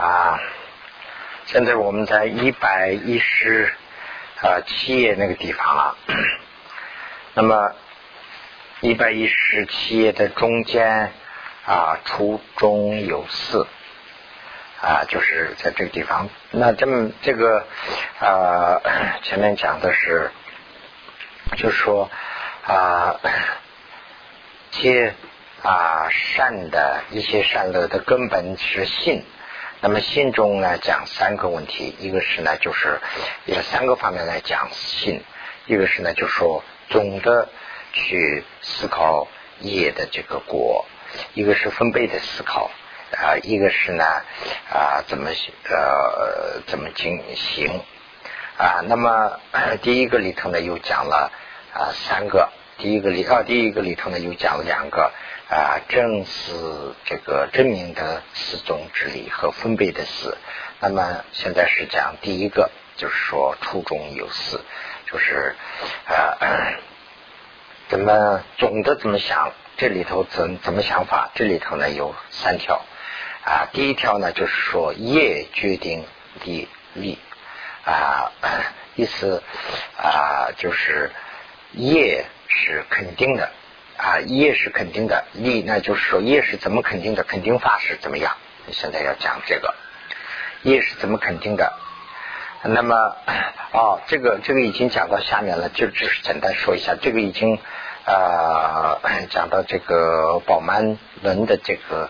[0.00, 0.40] 啊，
[1.44, 3.70] 现在我们在一百一十
[4.40, 5.96] 啊七页那个地方啊，
[7.34, 7.74] 那么
[8.80, 11.12] 一百一十七页的中间
[11.66, 13.66] 啊，初中有四
[14.80, 16.30] 啊，就是在这个地方。
[16.50, 17.66] 那这么这个
[18.20, 18.80] 啊，
[19.22, 20.30] 前面讲的是，
[21.58, 22.10] 就是说
[22.66, 23.20] 啊，
[24.72, 25.14] 接。
[25.62, 29.22] 啊，善的一些善乐的根本是信。
[29.82, 33.00] 那么信中呢，讲三个问题，一个是呢，就是
[33.46, 35.20] 有三个方面来讲信；
[35.64, 37.48] 一个是呢，就说总的
[37.94, 39.26] 去思考
[39.60, 40.84] 业的这个果；
[41.32, 42.70] 一个是分贝的思考
[43.16, 44.04] 啊；一个是呢
[44.70, 45.30] 啊，怎么
[45.70, 47.80] 呃怎么进行
[48.58, 48.84] 啊？
[48.86, 49.40] 那么
[49.80, 51.32] 第一个里头呢，又讲了
[51.72, 55.10] 啊三个；第一个里啊，第一个里头呢，又讲了两个。
[55.50, 56.52] 啊，正是
[57.04, 60.38] 这个真名的四种之理和分别的四。
[60.78, 64.60] 那么现在是讲第一个，就是说初中有四，
[65.10, 65.56] 就是
[66.06, 66.78] 呃，
[67.88, 69.52] 怎么总的怎么想？
[69.76, 71.30] 这里头怎怎么想法？
[71.34, 72.84] 这里头呢有三条
[73.44, 73.66] 啊。
[73.72, 76.04] 第一条呢就是说业决定
[76.44, 77.18] 力力
[77.84, 78.30] 啊，
[78.94, 79.42] 意思
[79.96, 81.10] 啊就是
[81.72, 83.50] 业是肯定的。
[84.00, 87.22] 啊，业是肯定的，利那就是说业是怎么肯定的？
[87.22, 88.34] 肯定法是怎么样？
[88.72, 89.74] 现在要讲这个
[90.62, 91.74] 业是怎么肯定的？
[92.62, 92.94] 那么
[93.72, 97.58] 哦，这个这个已经讲到下面了，就只是简单说一下，这个已经
[98.06, 102.08] 呃 讲到这个宝曼轮的这个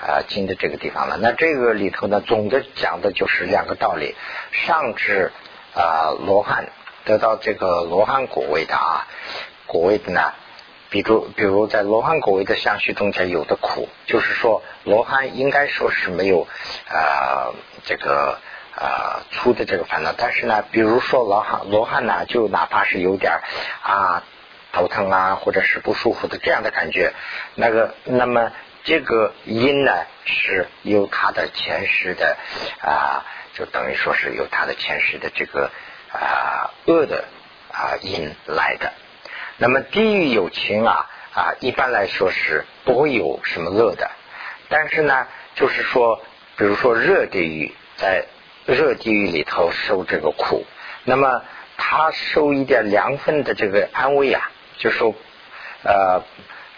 [0.00, 1.18] 啊经的这个地方了。
[1.20, 4.16] 那这个里头呢，总的讲的就是两个道理：
[4.52, 5.32] 上至
[5.74, 6.70] 啊罗汉
[7.04, 9.06] 得到这个罗汉果位的啊
[9.66, 10.32] 果位的呢。
[10.88, 16.46] 比如，比如在罗汉果位的相续中间有的苦，就是说罗汉应该说是没有
[16.88, 17.52] 啊
[17.84, 18.38] 这个
[18.74, 23.40] 啊粗的这个烦恼，但是呢，比如说罗汉罗汉呢，就哪怕是有点
[23.82, 24.22] 啊
[24.72, 27.12] 头疼啊，或者是不舒服的这样的感觉，
[27.54, 28.52] 那个那么
[28.84, 29.92] 这个因呢
[30.24, 32.36] 是由他的前世的
[32.80, 35.70] 啊，就等于说是由他的前世的这个
[36.12, 37.24] 啊恶的
[37.72, 38.92] 啊因来的。
[39.58, 44.10] 那么地狱有情啊啊，一般来说是不会有什么乐的。
[44.68, 46.20] 但是呢，就是说，
[46.56, 48.26] 比如说热地狱，在
[48.66, 50.66] 热地狱里头受这个苦，
[51.04, 51.42] 那么
[51.76, 55.14] 他受一点凉分的这个安慰啊，就说
[55.84, 56.22] 呃，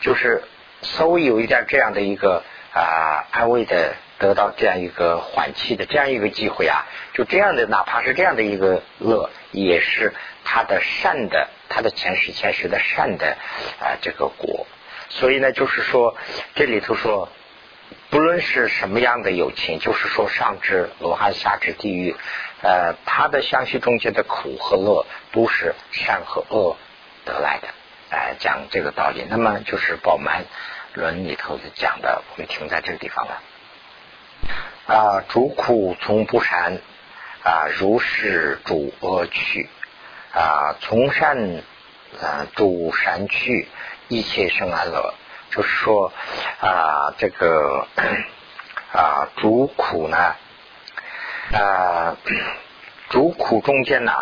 [0.01, 0.43] 就是
[0.83, 2.43] 稍微有一点这样的一个
[2.75, 10.13] 啊安慰的，得到这样一个缓气的这样一个机会啊，就这样的，哪怕是这样的一个乐，也是
[10.45, 11.49] 他的善的。
[11.71, 13.37] 他的前世前世的善的
[13.79, 14.67] 啊这个果，
[15.11, 16.17] 所以呢，就是说
[16.55, 17.29] 这里头说，
[18.09, 22.17] 不论是什么样的友情，就是说上至罗汉，下至地狱，
[22.63, 26.79] 呃，他的相续中间的苦和乐都是善和恶
[27.27, 27.69] 得来的，
[28.09, 29.27] 哎，讲这个道理。
[29.29, 30.47] 那么就是宝满
[30.95, 33.43] 论里头讲的，我们停在这个地方了。
[34.89, 36.79] 啊，主苦从不善
[37.45, 39.69] 啊，如是主恶趣。
[40.33, 41.37] 啊，从善
[42.23, 43.69] 啊，主善去，
[44.09, 45.15] 一切生安乐。
[45.51, 46.13] 就是说
[46.61, 47.87] 啊，这个
[48.93, 50.35] 啊，主苦呢，
[51.53, 52.17] 啊，
[53.11, 54.13] 主苦中间呢，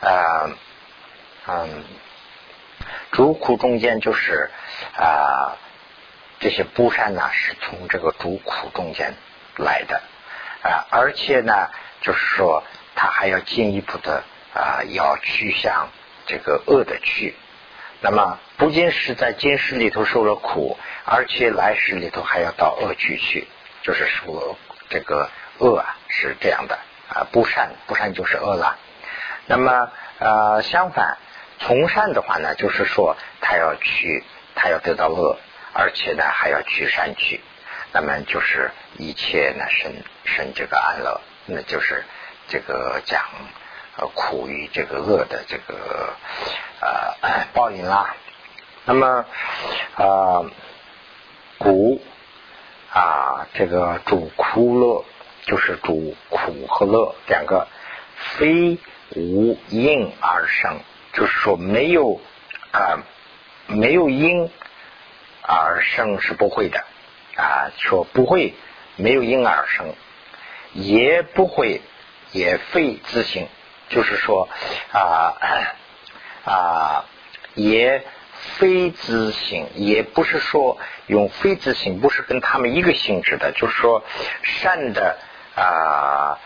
[0.00, 0.50] 啊，
[1.46, 1.84] 嗯，
[3.12, 4.50] 主苦中间就是
[4.96, 5.56] 啊，
[6.40, 9.14] 这些不善呢，是从这个主苦中间
[9.56, 10.00] 来的
[10.62, 11.68] 啊，而且呢，
[12.00, 12.62] 就是说，
[12.94, 14.22] 他还要进一步的。
[14.58, 15.90] 啊，要去向
[16.26, 17.34] 这个恶的去，
[18.00, 23.46] 那么不仅是在今世里头受了苦，而且来世里头还要到恶趣去，
[23.82, 24.56] 就是说
[24.88, 25.28] 这个
[25.58, 26.78] 恶啊是这样的
[27.10, 28.78] 啊，不善不善就是恶了。
[29.44, 29.90] 那么
[30.20, 31.18] 呃相反，
[31.58, 34.24] 从善的话呢，就是说他要去，
[34.54, 35.38] 他要得到恶，
[35.74, 37.42] 而且呢还要去善去，
[37.92, 39.92] 那么就是一切呢生
[40.24, 42.04] 生这个安乐，那就是
[42.48, 43.22] 这个讲。
[43.98, 46.14] 呃，苦于这个恶的这个
[46.82, 48.14] 呃报应啦。
[48.84, 49.24] 那么
[49.96, 50.44] 啊，
[51.56, 52.02] 苦
[52.92, 55.02] 啊，这个主苦乐
[55.46, 57.68] 就是主苦和乐两个，
[58.18, 58.78] 非
[59.14, 60.80] 无因而生，
[61.14, 62.20] 就是说没有
[62.72, 63.00] 啊
[63.68, 64.50] 没有因
[65.40, 66.84] 而生是不会的
[67.36, 68.54] 啊，说不会
[68.96, 69.94] 没有因而生，
[70.72, 71.80] 也不会
[72.32, 73.46] 也非自性。
[73.88, 74.48] 就是说
[74.92, 75.36] 啊
[76.44, 77.04] 啊，
[77.54, 78.02] 也
[78.58, 83.52] 非自性，也不是说用非自性，不是跟他们一个性质的。
[83.52, 84.02] 就是说
[84.42, 85.18] 善的
[85.54, 86.38] 啊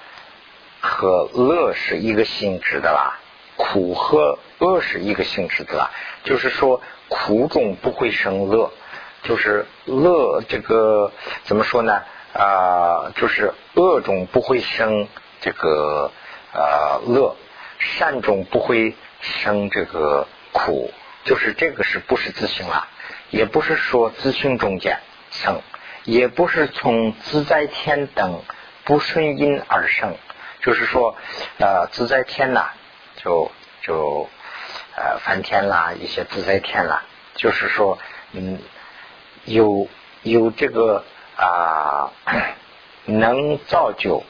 [0.80, 3.18] 和乐是一个性质的啦，
[3.56, 5.90] 苦和恶是一个性质的啦，
[6.24, 8.70] 就是说苦中不会生乐，
[9.22, 11.12] 就是乐这个
[11.44, 12.02] 怎么说呢？
[12.32, 15.08] 啊，就是恶中不会生
[15.40, 16.12] 这个
[16.52, 17.36] 呃乐，
[17.78, 20.92] 善中不会生这个苦，
[21.24, 22.86] 就是这个是不是自性了？
[23.30, 25.00] 也不是说自性中间
[25.30, 25.60] 生，
[26.04, 28.42] 也不是从自在天等
[28.84, 30.16] 不顺因而生，
[30.62, 31.16] 就是说
[31.58, 32.70] 呃自在天呐，
[33.16, 33.50] 就
[33.82, 34.28] 就
[34.96, 37.02] 呃梵天啦，一些自在天啦，
[37.34, 37.98] 就是说
[38.32, 38.60] 嗯
[39.44, 39.88] 有
[40.22, 41.04] 有这个。
[41.42, 42.12] 啊，
[43.06, 44.24] 能造就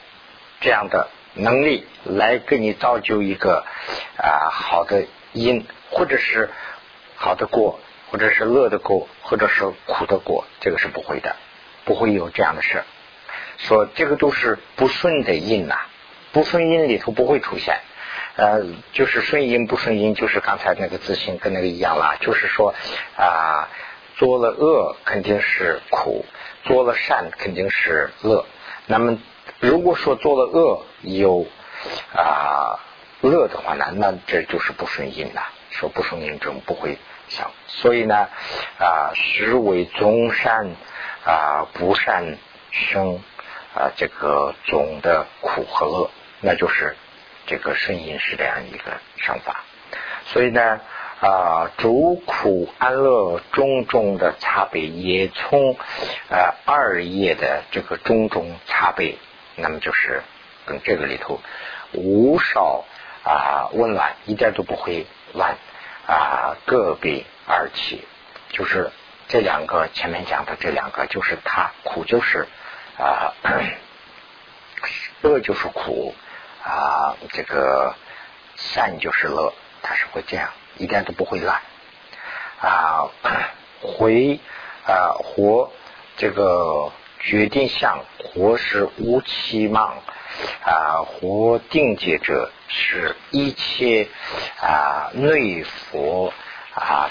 [0.61, 3.65] 这样的能力来给你造就一个
[4.15, 6.49] 啊好的因，或者是
[7.17, 11.35] 好的果，或者是乐的果，或者是苦的果，这个是不会的，
[11.83, 12.85] 不会有这样的事。
[13.57, 15.75] 说这个都是不顺的因呐，
[16.31, 17.77] 不顺因里头不会出现。
[18.37, 22.73] 呃，就是顺因不顺因，就是刚才那个自信跟那个一样啦，就是说
[23.17, 23.67] 啊，
[24.21, 26.23] 做了恶肯定是苦。
[26.63, 28.45] 做了善肯定是乐，
[28.85, 29.17] 那么
[29.59, 31.47] 如果说做了恶有
[32.13, 32.77] 啊
[33.21, 35.41] 乐的话呢，那这就是不顺因了。
[35.71, 38.27] 说不顺因中不会想，所以呢
[38.77, 40.75] 啊实为总善
[41.25, 42.37] 啊不善
[42.69, 43.15] 生
[43.73, 46.95] 啊这个总的苦和乐，那就是
[47.47, 49.63] 这个顺因是这样一个想法。
[50.25, 50.79] 所以呢。
[51.21, 55.77] 啊，主苦安乐种种的差别，也从
[56.31, 59.17] 呃二业的这个种种差别，
[59.55, 60.23] 那么就是
[60.65, 61.39] 跟这个里头
[61.93, 62.85] 无少
[63.23, 65.57] 啊温暖，一点都不会乱
[66.07, 68.03] 啊个别而起，
[68.49, 68.89] 就是
[69.27, 72.47] 这两个前面讲的这两个，就是它苦就是
[72.97, 73.35] 啊
[75.21, 76.15] 乐就是苦
[76.63, 77.93] 啊，这个
[78.55, 79.53] 善就是乐，
[79.83, 80.49] 它是会这样。
[80.81, 81.61] 一点都不会烂
[82.59, 83.09] 啊！
[83.81, 84.39] 回
[84.85, 85.71] 啊活
[86.17, 89.97] 这个决定相活是无期望
[90.63, 94.07] 啊活定解者是一切
[94.59, 96.31] 啊内佛
[96.75, 97.09] 啊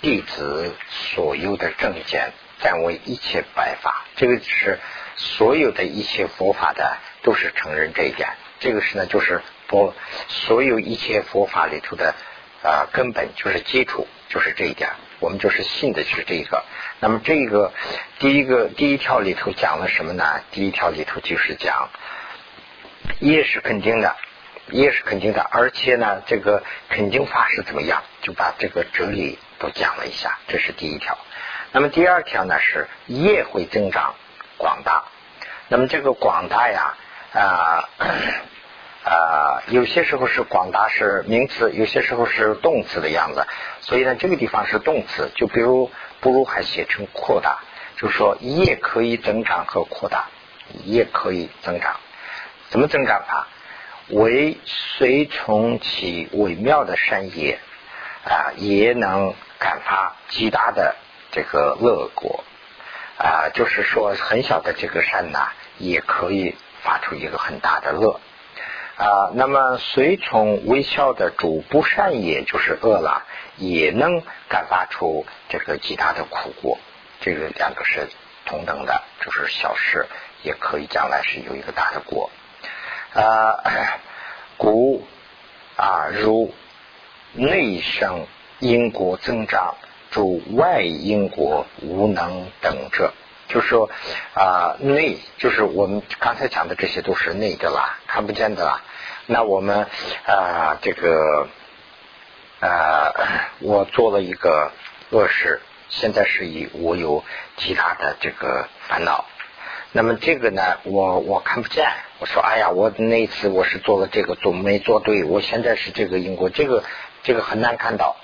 [0.00, 4.80] 弟子所有的正见占为一切白法，这个是
[5.16, 8.30] 所有的一切佛法的都是承认这一点。
[8.60, 9.94] 这个是呢，就是佛
[10.28, 12.14] 所有一切佛法里头的。
[12.62, 14.90] 啊，根本就是基础，就是这一点，
[15.20, 16.64] 我们就是信的是这个。
[16.98, 17.72] 那么这个
[18.18, 20.40] 第一个第一条里头讲了什么呢？
[20.50, 21.88] 第一条里头就是讲
[23.20, 24.16] 业是肯定的，
[24.70, 28.02] 业是肯定的，而且呢，这个肯定法是怎么样？
[28.22, 31.16] 就把这个哲理都讲了一下，这是第一条。
[31.70, 34.14] 那么第二条呢是业会增长
[34.56, 35.04] 广大。
[35.68, 36.96] 那么这个广大呀
[37.34, 37.88] 啊。
[39.08, 43.46] 啊，有些时候是广大是名词，有些时候是动词的样子，
[43.80, 45.30] 所以呢，这个地方是动词。
[45.34, 45.90] 就比如
[46.20, 47.60] 不如还写成扩大，
[47.96, 50.26] 就是说业可以增长和扩大，
[50.84, 51.96] 业可以增长，
[52.68, 53.46] 怎么增长法？
[54.10, 57.60] 为随从其微妙的善业
[58.26, 60.96] 啊，也能感发极大的
[61.30, 62.44] 这个乐果
[63.16, 68.20] 啊，就是说很小的这个善呐，也可以发出一个很大的乐。
[68.98, 73.24] 啊，那么随从微笑的主不善，也就是恶了，
[73.56, 76.78] 也能感发出这个极大的苦果。
[77.20, 78.08] 这个两个是
[78.44, 80.06] 同等的，就是小事
[80.42, 82.28] 也可以将来是有一个大的果。
[83.14, 83.62] 啊，
[84.56, 85.06] 故
[85.76, 86.52] 啊如
[87.34, 88.26] 内生
[88.58, 89.76] 因果增长，
[90.10, 93.12] 主外因果无能等者。
[93.48, 93.90] 就是说
[94.34, 98.82] 啊，内就是我们刚才讲的这些都是内的啦，看不见的啦。
[99.26, 99.86] 那我们
[100.26, 101.48] 啊，这个
[102.60, 103.12] 啊，
[103.60, 104.70] 我做了一个
[105.10, 107.24] 恶事，现在是以我有
[107.56, 109.24] 其他的这个烦恼。
[109.92, 111.88] 那么这个呢，我我看不见。
[112.20, 115.24] 我说，哎呀，我那次我是做了这个，总没做对？
[115.24, 116.84] 我现在是这个因果，这个
[117.22, 118.16] 这个很难看到。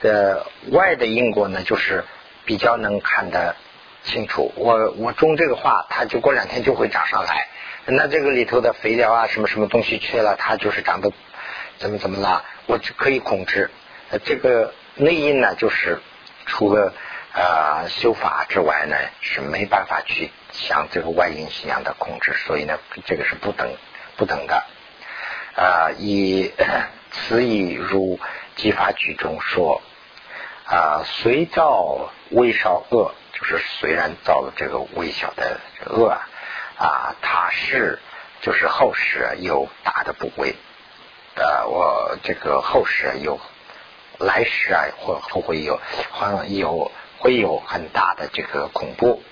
[0.00, 2.04] 的外的因果呢，就是
[2.44, 3.56] 比较能看得。
[4.02, 7.48] 清楚，我我种这个花，它就过两天就会长上来。
[7.86, 11.12] 那这个里头的肥料啊，什么什么东西缺了，它就是长得
[11.78, 13.70] 怎么怎么了，我就可以控制。
[14.24, 16.00] 这个内因呢，就是
[16.46, 16.94] 除了
[17.32, 23.68] 啊修法之外呢，是没办法去想这个外因信仰的控制，所以呢，这个是不等
[24.16, 24.64] 不等的。
[25.56, 26.52] 啊，以
[27.10, 28.18] 此以如
[28.56, 29.82] 激发句中说
[30.64, 33.14] 啊，随造微少恶。
[33.40, 36.18] 就是虽然造了这个微小的恶
[36.78, 37.98] 啊，它是
[38.42, 40.54] 就是后世有大的部位，
[41.34, 43.40] 呃，我这个后世有
[44.18, 45.80] 来世啊，会会会有，
[46.10, 49.22] 会有会有很大的这个恐怖。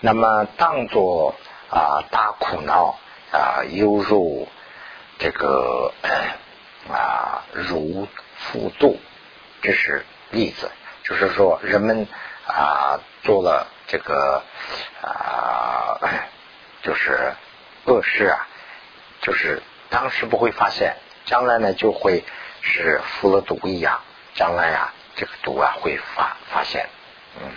[0.00, 1.34] 那么当做
[1.70, 2.98] 啊大苦恼
[3.32, 4.48] 啊，犹如
[5.18, 5.92] 这个
[6.90, 8.98] 啊如复度，
[9.62, 10.70] 这是例子，
[11.04, 12.08] 就是说人们
[12.54, 14.42] 啊做了这个
[15.02, 15.98] 啊
[16.82, 17.34] 就是
[17.86, 18.46] 恶事啊，
[19.22, 22.24] 就是当时不会发现，将来呢就会
[22.60, 24.00] 是服了毒一样，
[24.34, 26.88] 将来啊这个毒啊会发发现，
[27.40, 27.50] 嗯，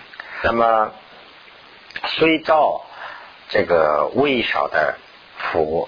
[0.43, 0.91] 那么。
[2.07, 2.85] 虽造
[3.49, 4.97] 这个微少的
[5.37, 5.87] 福，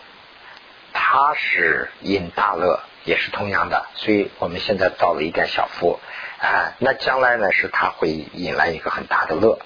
[0.94, 3.86] 它是引大乐，也是同样的。
[3.96, 6.00] 所以我们现在造了一点小福
[6.39, 9.60] 啊，那将来呢是它会引来一个很大的乐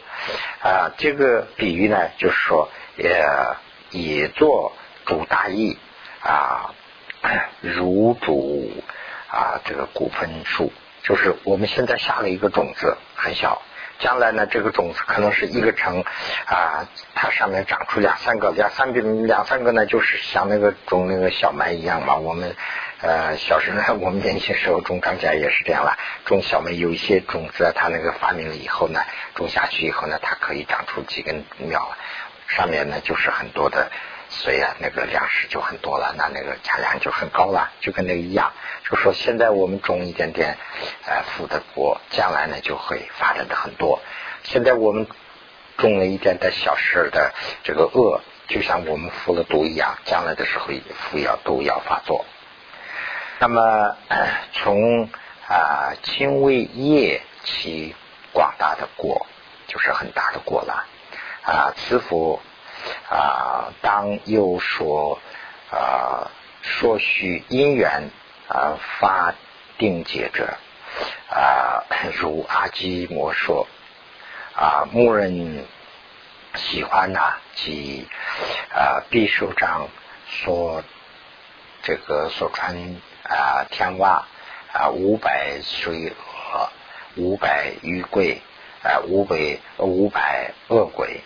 [0.63, 0.91] 啊。
[0.97, 3.23] 这个比喻呢，就是说也
[3.89, 4.73] 也做
[5.05, 5.77] 主大义
[6.21, 6.73] 啊，
[7.59, 8.71] 如主
[9.27, 10.71] 啊这个股分数，
[11.03, 13.61] 就是我们现在下了一个种子，很小。
[13.99, 16.03] 将来呢，这个种子可能是一个城
[16.47, 22.15] 啊，它上面长出两三个、两三个、两三个呢，就是像那个种那个小麦一样嘛。
[22.15, 22.55] 我们
[23.01, 29.01] 呃小时候，我们年轻时候种庄稼也是这样了，种小麦有一些种子，它那个发明了以后呢，
[29.35, 31.91] 种下去以后呢，它可以长出几根苗，
[32.47, 33.91] 上面呢就是很多的。
[34.33, 38.53] 所以啊，那个粮食就很多了，那那个产量就很高了，就跟那个一样。
[38.89, 40.57] 就说现在我们种一点点，
[41.05, 43.99] 呃，富的果，将来呢就会发展的很多。
[44.43, 45.05] 现在我们
[45.77, 50.67] 种了一点点小事的这个恶，就像我们服了毒一样，将来的时候
[51.09, 52.25] 服药都要发作。
[53.41, 53.97] 那么
[54.53, 55.09] 从
[55.47, 57.95] 啊轻微业起
[58.31, 59.25] 广大的果，
[59.65, 60.85] 就是很大的果了
[61.43, 62.39] 啊，慈福。
[63.09, 65.19] 啊，当又说
[65.71, 66.29] 啊，
[66.61, 68.09] 说许因缘
[68.47, 69.33] 啊发
[69.77, 70.57] 定解者
[71.29, 71.83] 啊，
[72.19, 73.67] 如阿基摩说
[74.55, 75.65] 啊，牧人
[76.55, 78.07] 喜欢呐，即
[78.73, 79.87] 啊，毕首长
[80.27, 80.83] 所
[81.83, 84.27] 这个所传啊，天蛙
[84.73, 86.69] 啊，五百水鹅，
[87.15, 88.41] 五百鱼贵
[88.83, 91.21] 啊，五百五百恶鬼。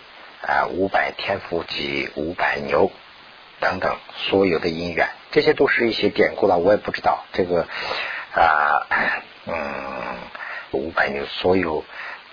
[0.48, 2.92] 啊，五百天福及五百牛
[3.60, 6.60] 等等，所有的因缘，这些都是一些典故了。
[6.60, 7.66] 我也不知道这个
[8.32, 8.86] 啊，
[9.48, 10.18] 嗯，
[10.70, 11.84] 五百牛所有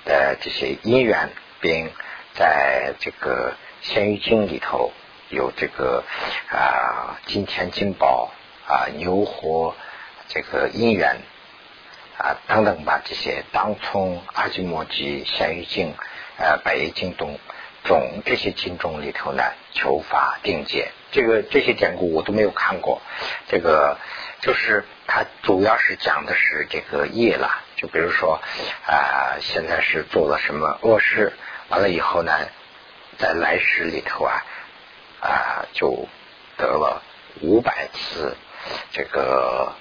[0.04, 1.30] 的这些因缘，
[1.62, 1.90] 并
[2.34, 3.54] 在这个
[3.88, 4.92] 《仙鱼经》里头
[5.30, 6.04] 有这个
[6.50, 8.30] 啊，金钱金宝
[8.66, 9.74] 啊，牛活
[10.28, 11.20] 这个姻缘
[12.18, 15.88] 啊等等吧，这些当从阿基摩吉《仙鱼经》
[16.38, 17.38] 呃，《百叶经》东。
[17.84, 19.42] 种这些经中里头呢，
[19.72, 23.02] 求法定解，这个这些典故我都没有看过。
[23.48, 23.98] 这个
[24.40, 28.40] 就是它主要是讲的是这个业啦，就比如说
[28.86, 31.32] 啊，现在是做了什么恶事，
[31.70, 32.32] 完了以后呢，
[33.18, 34.44] 在来世里头啊
[35.20, 36.06] 啊，就
[36.56, 37.02] 得了
[37.40, 38.36] 五百次
[38.92, 39.72] 这个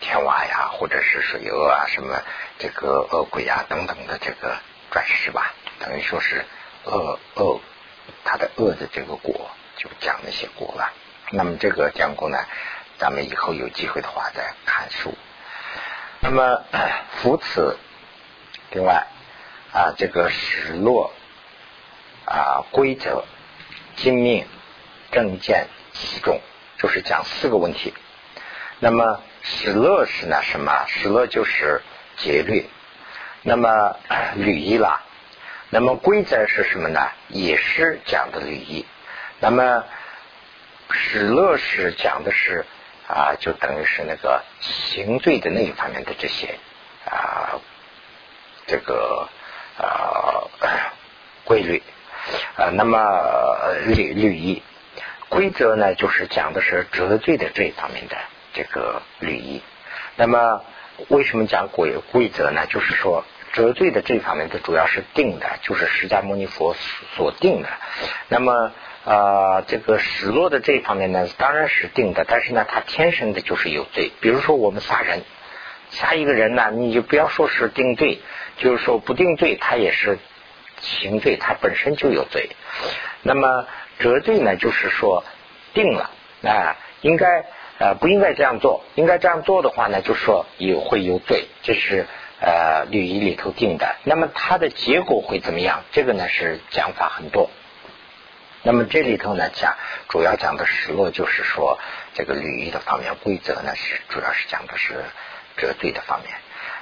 [0.00, 2.22] 天蛙呀，或者是水鳄啊，什么
[2.58, 4.56] 这个恶鬼啊等等的这个
[4.90, 6.44] 转世吧，等于说是。
[6.82, 7.60] 恶恶，
[8.24, 10.90] 他的恶的这个果，就讲那些果了。
[11.30, 12.38] 那么这个讲过呢，
[12.96, 15.14] 咱们以后有机会的话再看书。
[16.20, 16.64] 那么
[17.16, 17.76] 扶持，
[18.70, 19.08] 另外
[19.74, 21.12] 啊，这个史落
[22.24, 23.24] 啊规则、
[23.96, 24.46] 精命、
[25.12, 26.40] 正见、四种，
[26.78, 27.92] 就是讲四个问题。
[28.80, 30.86] 那么史乐是呢什么？
[30.88, 31.82] 史乐就是
[32.16, 32.68] 节律。
[33.42, 33.96] 那么
[34.36, 35.02] 吕一啦。
[35.70, 37.00] 那么规则是什么呢？
[37.28, 38.84] 也是讲的礼仪。
[39.38, 39.84] 那么
[40.90, 42.64] 史乐是讲的是
[43.06, 46.58] 啊，就等于是那个行罪的那一方面的这些
[47.04, 47.60] 啊，
[48.66, 49.28] 这个
[49.78, 50.48] 啊
[51.44, 51.82] 规律
[52.56, 52.70] 啊。
[52.72, 52.98] 那么
[53.86, 54.62] 律律仪
[55.28, 58.16] 规则呢，就是讲的是折罪的这一方面的
[58.52, 59.62] 这个律仪。
[60.16, 60.62] 那么
[61.08, 62.66] 为什么讲规规则呢？
[62.66, 63.24] 就是说。
[63.52, 66.76] 折罪的这方面，它主要是定的，就是释迦牟尼佛
[67.16, 67.68] 所定的。
[68.28, 68.70] 那么，
[69.04, 74.12] 呃，这个失落的这一方面呢，当然是定的，但是呢，它天生的就是有罪。
[74.20, 75.24] 比如说，我们杀人，
[75.90, 78.20] 杀一个人呢，你就不要说是定罪，
[78.56, 80.20] 就是说不定罪，他也是
[80.80, 82.50] 行罪，他本身就有罪。
[83.22, 83.66] 那么
[83.98, 85.24] 折罪呢，就是说
[85.74, 86.12] 定了
[86.44, 87.46] 啊，应该
[87.80, 92.06] 呃不应该这样做，应该这样做的话呢，就说有会有罪，这是。
[92.42, 95.84] 呃，律仪里头定的，那么它的结果会怎么样？
[95.92, 97.50] 这个呢是讲法很多。
[98.62, 99.76] 那么这里头呢讲
[100.08, 101.78] 主要讲的实落就是说
[102.14, 105.04] 这个履仪的方面，规则呢是主要是讲的是
[105.58, 106.34] 折罪的方面。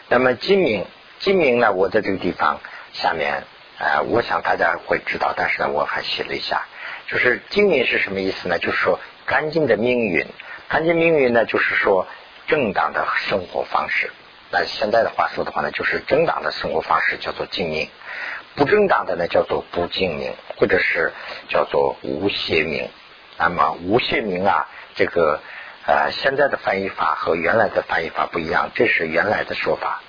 [0.09, 0.87] 那么精明
[1.19, 2.61] 精明呢，我在这个地方
[2.93, 3.43] 下面
[3.79, 6.67] 呃，我想大家会知道，但是呢我还写了一下，
[7.09, 8.61] 就是精明是什么意思呢？
[8.61, 10.25] 就是说干净的命运，
[10.69, 12.07] 干净命运呢就是说
[12.47, 14.11] 正党的生活方式。
[14.51, 17.89] 那现在的话说的话呢，就是正党的生活方式叫做精明。
[18.55, 21.13] 不正当的呢，叫做不精明，或者是
[21.49, 22.91] 叫做无邪明。
[23.39, 25.41] 那么无邪明啊，这个
[25.87, 30.03] 呃现在的翻译法和原来的翻译法不一样，这是原来的说法。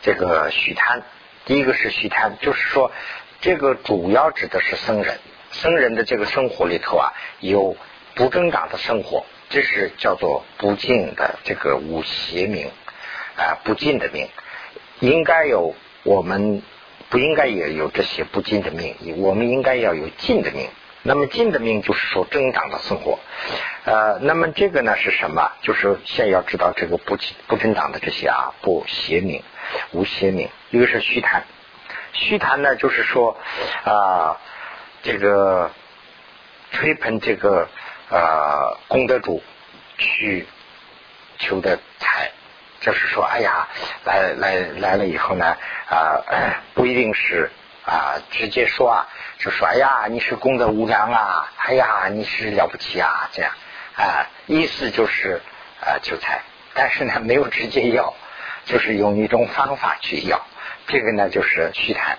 [0.00, 1.02] 这个虚贪，
[1.44, 2.92] 第一个是虚贪，就是说
[3.40, 5.18] 这个主要指的是僧人，
[5.50, 7.76] 僧人的这个生活里头啊，有
[8.14, 12.70] 不正当的生活，这是叫做不净的这个无邪明
[13.36, 14.28] 啊，不净的命，
[14.98, 16.62] 应该有我们。
[17.10, 20.66] 不应该也有这些不尽的命，我们应该要有尽的命。
[21.02, 23.18] 那么尽的命就是说正当的生活。
[23.84, 25.52] 呃，那么这个呢是什么？
[25.60, 27.18] 就是先要知道这个不
[27.48, 29.42] 不正当的这些啊，不邪名、
[29.90, 30.48] 无邪名。
[30.70, 31.44] 一个是虚谈，
[32.14, 33.36] 虚谈呢就是说
[33.84, 34.40] 啊，
[35.02, 35.70] 这个
[36.70, 37.68] 吹捧这个
[38.12, 39.42] 呃功德主
[39.98, 40.46] 去
[41.38, 42.30] 求的财。
[42.84, 43.68] 就是说，哎呀，
[44.04, 45.56] 来来来了以后呢，
[45.88, 46.18] 啊，
[46.74, 47.48] 不一定是
[47.86, 49.06] 啊，直接说啊，
[49.38, 53.52] 就说，哎呀，你是功德无量啊，哎呀，你是了不起啊，这样
[53.94, 55.40] 啊，意思就是
[55.80, 56.42] 啊求财，
[56.74, 58.14] 但是呢，没有直接要，
[58.64, 60.44] 就是用一种方法去要，
[60.88, 62.18] 这个呢就是虚谈。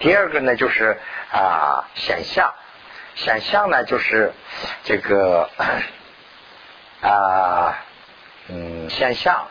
[0.00, 1.00] 第二个呢就是
[1.32, 2.52] 啊显象，
[3.16, 4.32] 显象呢就是
[4.84, 5.50] 这个
[7.02, 7.82] 啊。
[8.48, 9.48] 嗯，显象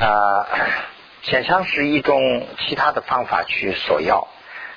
[0.00, 0.46] 啊，
[1.20, 4.26] 显象是一种其他的方法去索要，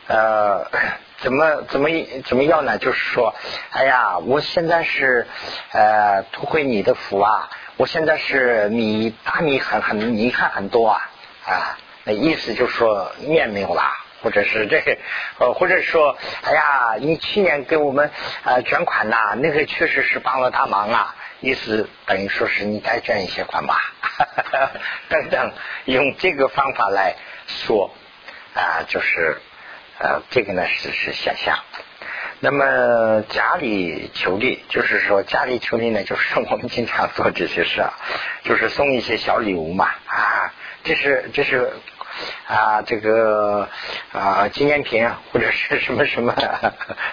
[0.07, 0.69] 呃，
[1.23, 1.87] 怎么怎么
[2.25, 2.77] 怎么要呢？
[2.77, 3.33] 就是说，
[3.71, 5.25] 哎呀，我现在是
[5.71, 11.09] 呃，图会你的福啊，我现在是米大米很很米看很多啊
[11.47, 13.83] 啊，那意思就是说面没有了，
[14.21, 14.97] 或者是这
[15.39, 18.11] 呃，或者说，哎呀，你去年给我们
[18.43, 21.15] 呃捐款呐，那个确实是帮了大忙啊。
[21.39, 23.79] 意思等于说是你再捐一些款吧，
[25.07, 25.53] 等等，
[25.85, 27.93] 用这个方法来说
[28.55, 29.37] 啊，就是
[29.99, 31.59] 呃，这个呢是是想象。
[32.39, 37.93] 那么家里求利，就是说家里求利呢，就是 我们经常做这些事啊，
[38.43, 40.51] 就是送一些小礼物嘛啊，
[40.83, 41.71] 这是这是。
[42.47, 43.69] 啊，这个
[44.13, 46.33] 啊纪念品或者是什么什么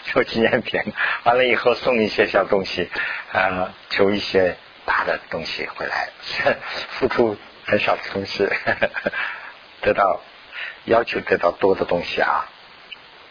[0.04, 0.80] 做纪念品，
[1.24, 2.88] 完了以后送一些小东西，
[3.32, 6.08] 呃，求一些大的东西回来，
[6.90, 7.36] 付出
[7.66, 8.48] 很少的东西，
[9.80, 10.20] 得到
[10.84, 12.46] 要求得到多的东西啊，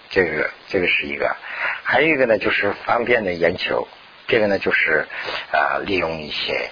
[0.09, 1.35] 这个这个是一个，
[1.83, 3.87] 还有一个呢就是方便的眼球，
[4.27, 5.07] 这个呢就是
[5.51, 6.69] 啊利用一些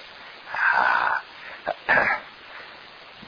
[0.52, 1.22] 啊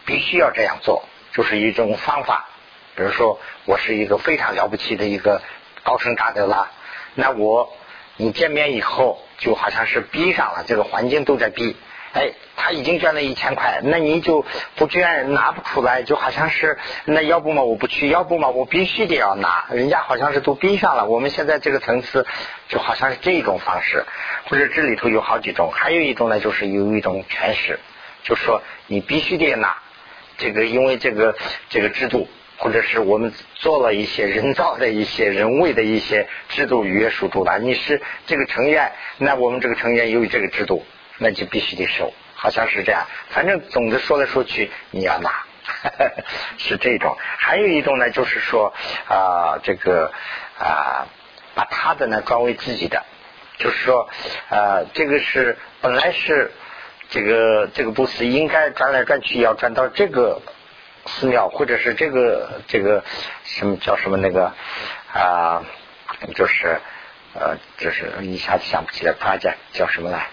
[0.05, 1.09] 必须要这样做。
[1.35, 2.49] 就是一种方法，
[2.95, 5.43] 比如说我是一个非常了不起的一个
[5.83, 6.71] 高僧大德了，
[7.15, 7.73] 那我
[8.17, 11.77] 你见面以后就好像是逼上了，这个环境都在逼，
[12.13, 22.25] 哎，他已经捐了一千块，那你就不捐拿不出来，就好像是那要不嘛我不去，要不嘛我必须得要拿，人家好像是都逼上了，我们现在这个层次
[22.69, 24.07] 就好像是这种方式，
[24.49, 27.81] 或者这里头有好几种，还有一种呢就是有一种权势，
[28.23, 29.79] 就说你必须得拿。
[30.37, 31.37] 这个因为这个
[31.69, 37.59] 这个制度，或者是我们做了一些人造的一些人为的一些制度约束住了。
[37.59, 40.85] 你是这个成员，那我们这个成员由于这个制度，
[41.19, 43.07] 那就必须得收，好像是这样。
[43.31, 45.45] 反正总的说来说去，你要拿，
[46.59, 47.17] 是这种。
[47.39, 48.75] 还有一种呢，就是说
[49.09, 50.13] 啊，这个
[50.59, 51.07] 啊，
[51.55, 53.05] 把他的呢转为自己的，
[53.59, 54.09] 就是说
[54.49, 56.51] 啊，这个是本来是。
[57.15, 60.43] 这个这个布施应该转来转去，要转到这个
[61.07, 63.05] 寺庙，或者是这个这个
[63.45, 64.53] 什么叫什么那个
[65.13, 65.63] 啊，
[66.35, 66.81] 就是
[67.35, 70.27] 呃，就是一下子想不起来，project 叫什么来，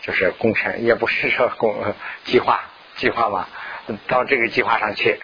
[0.00, 2.60] 就是工程，也不是说工计划
[2.94, 3.48] 计划嘛，
[4.06, 5.18] 到这个计划上去。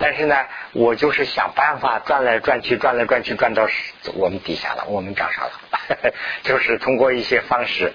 [0.00, 3.68] 但是呢，我就是想办法转来转去，转来转去，转到
[4.14, 7.92] 我们底下了，我们掌上了， 就是通过一些方式。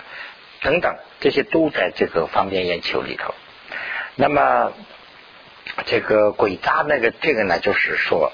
[0.64, 3.36] 等等，这些都在这个方便眼球里头。
[4.16, 4.72] 那么，
[5.86, 8.32] 这个鬼扎那个这个呢，就是说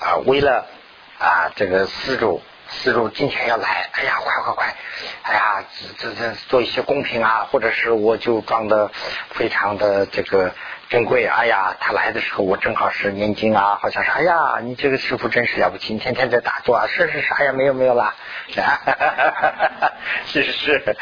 [0.00, 0.66] 啊，为了
[1.18, 2.40] 啊这个施主
[2.72, 4.74] 施主今天要来，哎呀，快快快，
[5.22, 5.64] 哎呀，
[5.98, 8.90] 这这这做一些公平啊，或者是我就装的
[9.30, 10.52] 非常的这个
[10.88, 18.14] 珍贵，哎呀，他来的时候我正好是念经啊，好像是，哎呀，你这个师傅真是了不起，你天天在打坐啊，是是是，哎呀，没有没有啦，
[20.26, 20.96] 是是是，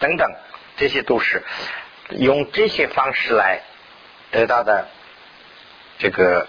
[0.00, 0.28] 等等，
[0.76, 1.44] 这些都是
[2.10, 3.62] 用这些方式来
[4.32, 4.88] 得到的
[5.98, 6.48] 这个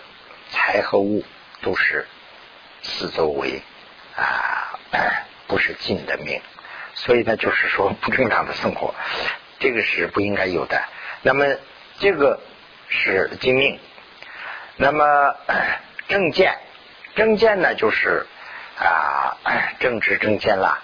[0.50, 1.24] 财和物，
[1.62, 2.08] 都是
[2.82, 3.62] 四周围
[4.22, 4.80] 啊，
[5.48, 6.42] 不是尽的命，
[6.94, 8.94] 所以呢，就是说不正常的生活，
[9.60, 10.82] 这个是不应该有的。
[11.24, 11.46] 那么。
[12.00, 12.40] 这个
[12.88, 13.80] 是精命，
[14.78, 15.36] 那么
[16.08, 16.58] 正见，
[17.14, 18.26] 正见呢就是
[18.80, 19.38] 啊
[19.80, 20.82] 政治正见啦。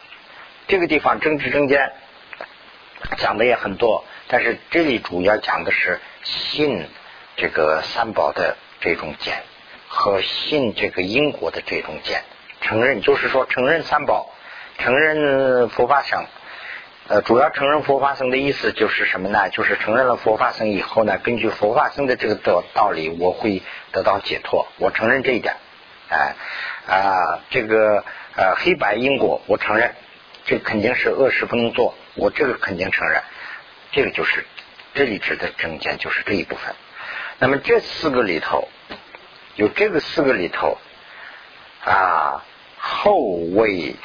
[0.67, 1.91] 这个地方政治正见
[3.17, 6.87] 讲的也很多，但是这里主要讲的是信
[7.35, 9.41] 这个三宝的这种见
[9.87, 12.21] 和信这个因果的这种见，
[12.61, 14.29] 承认就是说承认三宝，
[14.77, 16.25] 承认佛法僧。
[17.09, 19.49] 呃，主要承认佛法僧的意思就是什么呢？
[19.49, 23.61] 就是承认了佛法僧以后呢，根据佛法僧的这个道道理，我会
[23.93, 24.67] 得到解脱。
[24.77, 25.55] 我承认这一点，
[26.09, 26.35] 哎
[26.85, 28.03] 啊，这个
[28.35, 29.95] 呃黑白因果我承认，
[30.45, 33.21] 这肯定是恶事不能做，我这个肯定承认。
[33.93, 34.45] 这个就是
[34.93, 36.75] 这里指的正见，就是这一部分。
[37.39, 38.67] 那么这四个里头，
[39.55, 40.77] 有这个四个里头
[41.83, 42.43] 啊，
[42.77, 43.95] 后位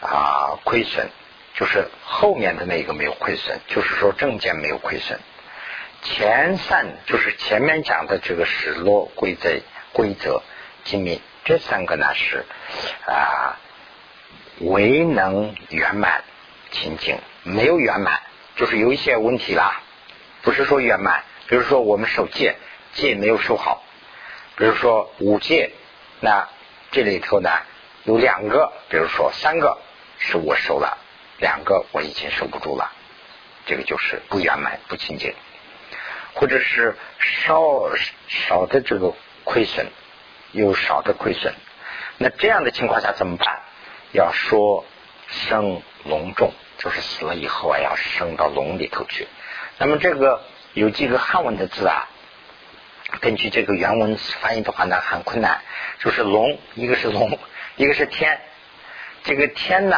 [0.00, 1.08] 啊亏损。
[1.54, 5.18] 就是后面的那个没有亏损，就是说证件没有亏损。
[6.02, 9.50] 前三就是前面讲的这个史落规则、
[9.92, 10.40] 规则、
[10.84, 12.44] 机密这三个呢是
[13.06, 13.58] 啊，
[14.60, 16.22] 未能圆满
[16.70, 18.20] 清净，没有圆满，
[18.54, 19.80] 就是有一些问题啦，
[20.42, 21.24] 不是说圆满。
[21.48, 22.54] 比如说我们守戒，
[22.92, 23.82] 戒没有守好；
[24.54, 25.72] 比如说五戒，
[26.20, 26.48] 那
[26.90, 27.50] 这里头呢
[28.04, 29.78] 有两个，比如说三个
[30.18, 30.98] 是我收了。
[31.40, 32.90] 两个我已经收不住了，
[33.64, 35.32] 这个就是不圆满、不清净，
[36.34, 37.94] 或者是少
[38.26, 39.86] 少的这个亏损，
[40.50, 41.54] 有少的亏损。
[42.16, 43.60] 那这样的情况下怎么办？
[44.10, 44.84] 要说
[45.28, 49.28] 生隆重，就是死了以后啊，要升到龙里头去。
[49.78, 52.08] 那么这个有几个汉文的字啊，
[53.20, 55.60] 根据这个原文翻译的话呢，很困难。
[55.98, 57.38] 就是龙，一个是龙，
[57.76, 58.40] 一个是天。
[59.24, 59.96] 这个天呢？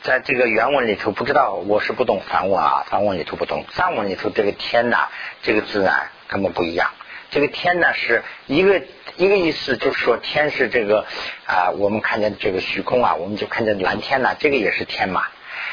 [0.00, 3.64] 在这个原文里头，不知道我是不懂梵文啊，梵文里头不懂。
[3.72, 5.08] 藏文里头这个天呐，
[5.42, 6.92] 这个字啊根本不一样。
[7.30, 8.80] 这个天呢是一个
[9.16, 11.04] 一个意思，就是说天是这个
[11.46, 15.24] 啊，我们看见这个虚空啊，我们就看见蓝天呐，这个也是天嘛。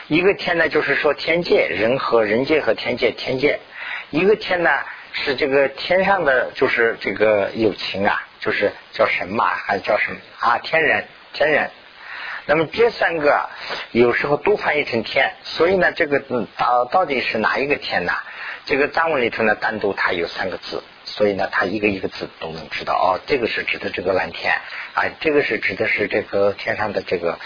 [0.07, 3.59] 一个天呢，就是说天界人和人界和天界天界。
[4.09, 4.71] 一个天呢
[5.23, 10.57] 是这个天上的，就是这个有情啊，就是叫神马，还是叫什么啊？
[10.59, 11.71] 天人，天人。
[12.47, 13.49] 那么这三个
[13.91, 16.19] 有时候都翻译成天，所以呢，这个
[16.57, 18.13] 到到底是哪一个天呢？
[18.65, 23.21] 这个藏文里头呢，单独它有三个字，所以呢，它一个一个字都能知道哦。
[23.25, 24.53] 这个是指的这个蓝天
[24.93, 27.39] 啊，这个是指的是这个天上的这个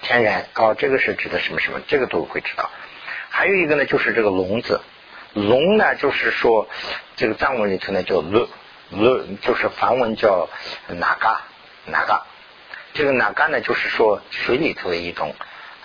[0.00, 2.70] 天然哦，这个是指的什么什么，这个都会知道。
[3.28, 4.80] 还有一个呢，就是这个龙子，
[5.34, 6.68] 龙呢，就是说
[7.16, 8.48] 这个藏文里头呢叫乐
[8.90, 10.48] 乐，就是梵文叫
[10.88, 11.42] 哪嘎
[11.86, 12.26] 哪嘎。
[12.92, 13.60] 这个哪干呢？
[13.60, 15.34] 就是说水里头的一种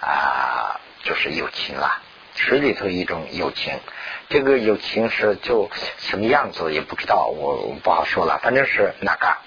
[0.02, 2.02] 啊，就是友情啦。
[2.34, 3.80] 水里头一种友情，
[4.28, 8.40] 这个友情是就什么样子也不知道，我不好说了。
[8.42, 9.38] 反正是哪干。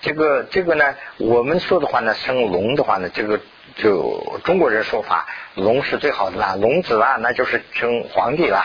[0.00, 3.38] 这个这个呢，我们说的话呢，生龙的话呢，这个
[3.76, 8.64] 就中国人说法，龙是最好的啦，龙子啦，那就是称皇帝啦。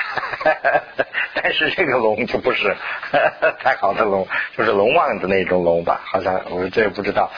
[1.33, 2.75] 但是这个龙就不是
[3.63, 6.01] 太好的龙，就是龙王的那种龙吧？
[6.05, 7.31] 好像我这也不知道。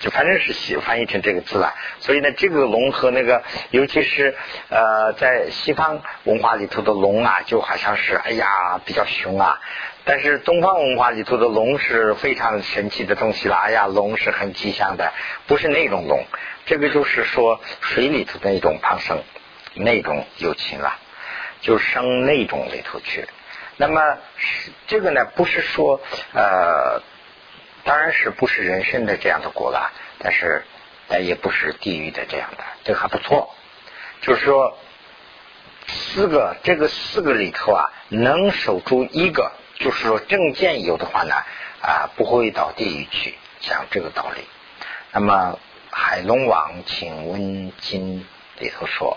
[0.00, 4.36] 就反正是西翻译成这个字了，所以呢，这个龙和那个，尤其是
[4.68, 9.60] 呃，在西方文化里头的龙啊，就好像是哎呀比较凶啊。
[10.04, 15.12] 但是东方文化里头的龙是非常神奇的东西了，哎呀，龙是很吉祥的，
[15.46, 16.24] 不是那种龙，
[16.64, 19.18] 这个就是说水里头的那种旁生，
[19.74, 20.96] 那种友情了，
[21.60, 23.26] 就生那种里头去。
[23.76, 24.00] 那么
[24.86, 26.00] 这个呢，不是说
[26.34, 27.02] 呃。
[27.88, 30.62] 当然是不是人生的这样的果了，但是
[31.08, 33.54] 但也不是地狱的这样的，这还不错。
[34.20, 34.76] 就是说
[35.86, 41.34] 四个这个四个里头啊，能守住一个，就是说正见有的话呢
[41.80, 44.44] 啊，不会到地狱去，讲这个道理。
[45.12, 45.58] 那么
[45.90, 48.26] 海龙王请问经
[48.58, 49.16] 里头说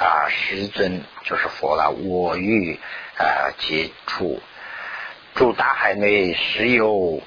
[0.00, 2.80] 啊，师尊就是佛了，我欲
[3.16, 4.42] 啊接触。
[5.36, 7.20] 住大海内时有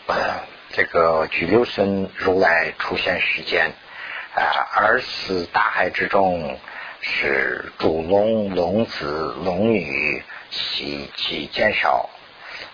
[0.72, 3.72] 这个居留僧如来出现时间
[4.36, 4.42] 啊，
[4.76, 6.58] 而此大海之中
[7.02, 12.10] 是主龙龙子龙女喜其减少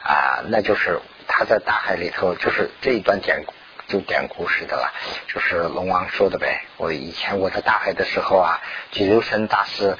[0.05, 3.43] 啊，那就是他在大海里头，就是这一段典
[3.89, 4.93] 就典故似的了，
[5.27, 6.61] 就是龙王说的呗。
[6.77, 9.97] 我以前我在大海的时候啊，吉留神大师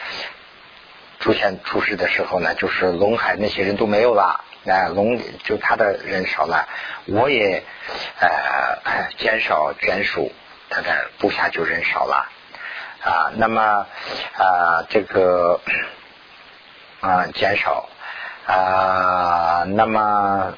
[1.20, 6.68] 出现出事的时候呢，就是龙海那些人都没有了，那龙就他的人少了，
[7.06, 7.64] 我也
[8.20, 10.32] 呃减少眷属，
[10.70, 12.30] 他的部下就人少了
[13.02, 13.32] 啊。
[13.38, 13.88] 那么
[14.34, 15.62] 啊这个
[17.00, 17.88] 啊减少
[18.46, 20.58] 啊，那么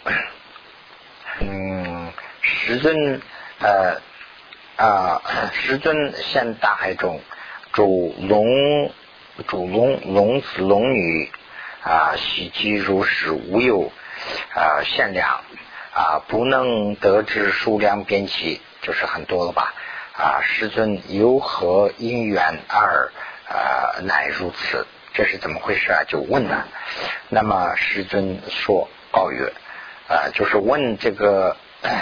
[1.41, 2.11] 嗯。
[2.49, 3.21] 师尊
[3.59, 4.01] 呃
[4.77, 5.21] 啊，
[5.53, 7.21] 师尊现大海中
[7.73, 8.91] 主龙
[9.47, 11.31] 主龙龙子龙女
[11.81, 13.91] 啊，喜极如是无有
[14.53, 15.41] 啊限量
[15.93, 19.73] 啊，不能得知数量边期，就是很多了吧
[20.13, 20.41] 啊？
[20.43, 23.11] 师尊由何因缘而
[23.49, 24.85] 啊乃如此？
[25.13, 26.03] 这是怎么回事啊？
[26.07, 26.67] 就问了。
[27.29, 29.53] 那么师尊说告曰
[30.07, 31.57] 啊，就是问这个。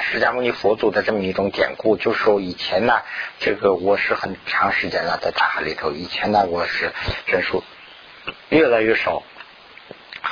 [0.09, 3.01] 释迦牟尼佛祖的这么一种典故，就说以前呢，
[3.39, 5.91] 这个我是很长时间了，在大海里头。
[5.91, 6.93] 以前呢，我是
[7.27, 7.61] 人数
[8.49, 9.21] 越来越少，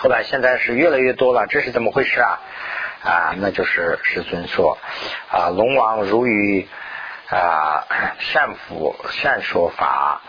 [0.03, 2.41] 后来现在是越来越多了，这是怎么回事啊？
[3.05, 4.77] 啊，那就是师尊说
[5.31, 6.67] 啊，龙王如于
[7.29, 7.87] 啊
[8.19, 10.21] 善福善说法，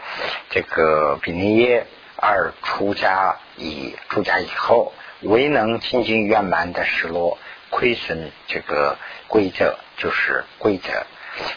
[0.51, 7.37] 这个比尼耶而出家以出家以后，未能清净圆满的失落。
[7.71, 11.05] 亏损这个规则就是规则，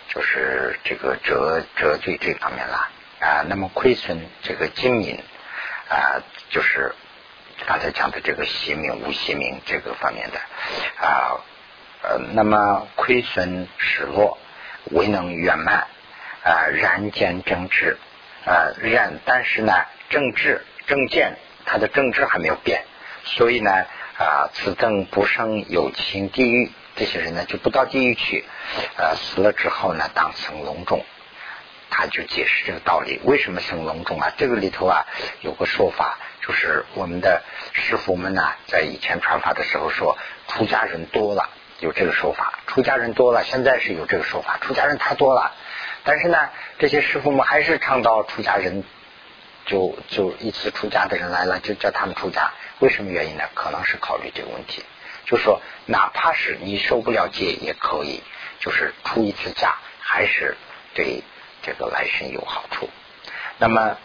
[0.09, 3.45] 就是这个折折罪这方面了啊。
[3.47, 5.21] 那么亏损这个精明
[5.87, 6.95] 啊，就是
[7.65, 10.37] 刚才讲的这个邪命无邪命这个方面的
[11.05, 11.41] 啊
[12.03, 14.37] 呃，那么亏损失落
[14.91, 15.87] 未能圆满
[16.43, 17.97] 啊，然见正治
[18.45, 19.73] 啊，然但是呢，
[20.09, 22.83] 正治正见他的正治还没有变，
[23.23, 23.71] 所以呢。
[24.19, 28.45] 啊，此等不生有情地狱，这些人呢就不到地狱去。
[28.95, 31.05] 呃，死了之后呢，当成龙种。
[31.91, 34.33] 他就解释这个道理，为什么生龙种啊？
[34.35, 35.05] 这个里头啊
[35.41, 36.17] 有个说法，
[36.47, 42.59] 就是我们的师傅们呢，在以前传法的时候说，出家人多了，有这个说法。
[42.67, 45.53] 出家人多了，现在是有这个说法，出家人太多了。
[46.03, 48.83] 但是呢，这些师傅们还是倡导出家人。
[49.65, 52.53] 就就一次出家的人来了，就叫他们出家。
[52.79, 53.43] 为什么原因呢？
[53.53, 54.81] 可能是考虑这个问题，
[55.25, 58.23] 就说哪怕是你受不了戒也可以，
[58.61, 60.55] 就是出一次家还是
[60.93, 61.21] 对
[61.63, 62.89] 这个来生有好处。
[63.57, 63.97] 那么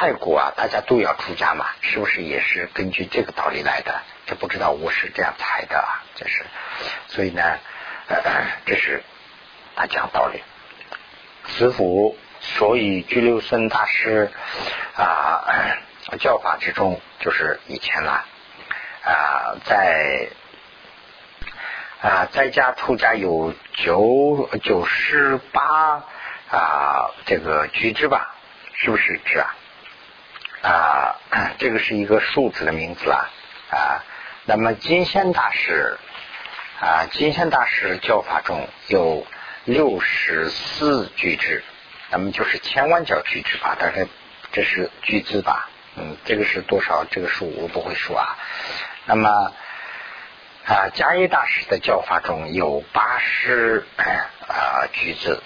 [0.00, 4.00] 泰国啊，大家都要出家嘛，是不是也是根据这个道理来的？
[4.26, 6.46] 这不知道我是这样猜的啊，这是。
[7.08, 7.42] 所以呢，
[8.06, 8.22] 呃
[8.64, 9.02] 这是
[9.74, 10.40] 他讲道理。
[11.48, 12.16] 师傅。
[12.40, 14.30] 所以居留孙大师
[14.94, 15.44] 啊
[16.20, 18.24] 教法之中，就是以前啦
[19.02, 20.28] 啊在
[22.00, 26.04] 啊在家出家有九九十八
[26.48, 28.36] 啊这个居之吧，
[28.74, 29.56] 是不是指啊
[30.62, 31.16] 啊
[31.58, 33.30] 这个是一个数字的名字啦
[33.70, 34.04] 啊。
[34.44, 35.98] 那么金仙大师
[36.80, 39.26] 啊金仙大师教法中有
[39.64, 41.62] 六十四句之。
[42.10, 44.08] 那么就是千万角句子吧，但是
[44.50, 47.04] 这是句子吧，嗯，这个是多少？
[47.10, 48.38] 这个数我不会说啊。
[49.04, 49.28] 那么
[50.64, 55.42] 啊，迦叶大师的教法中有八十啊句子，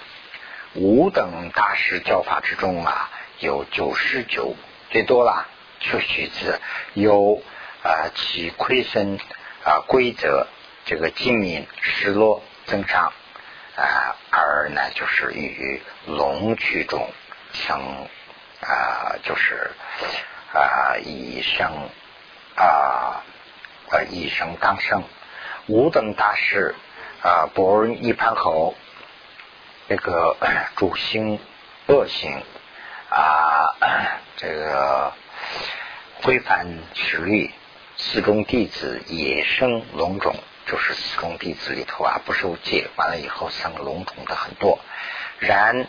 [0.75, 4.55] 五等大师教法之中啊有九十九，
[4.93, 5.47] 最多了
[5.79, 6.61] 就句子
[6.93, 7.41] 有
[7.81, 9.17] 啊其亏损
[9.65, 10.45] 啊规则
[10.85, 13.11] 这个精明失落增长。
[13.75, 17.09] 啊，而呢，就是与龙曲中
[17.53, 18.07] 生
[18.61, 19.71] 啊，就是
[20.53, 21.89] 啊，一生
[22.55, 23.23] 啊，
[23.89, 25.03] 呃，一生当生。
[25.65, 26.75] 五等大师
[27.23, 28.75] 啊，博人一盘后，
[29.89, 30.37] 这个
[30.77, 31.39] 主星
[31.87, 32.43] 恶行
[33.13, 33.77] 啊，
[34.37, 35.13] 这个
[36.23, 37.51] 规范持律，
[37.95, 40.35] 四中弟子野生龙种。
[40.65, 44.79] 就是四众弟子里头啊，不受戒，完了以后生龙种的很多。
[45.39, 45.87] 然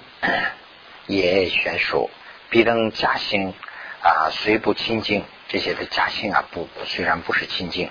[1.07, 2.11] 也宣说，
[2.51, 3.55] 必登假性
[4.03, 7.89] 啊，虽不清净，这些的假性啊，不虽然不是清净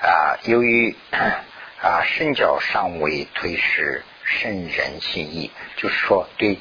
[0.00, 0.96] 啊，由于
[1.82, 6.58] 啊身教尚未退失，甚人心意，就是说对